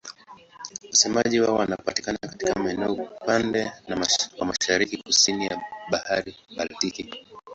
Wasemaji 0.89 1.39
wao 1.39 1.55
wanapatikana 1.55 2.17
katika 2.17 2.59
maeneo 2.59 2.93
upande 2.93 3.71
wa 4.39 4.45
mashariki-kusini 4.45 5.45
ya 5.45 5.61
Bahari 5.91 6.35
Baltiki. 6.57 7.25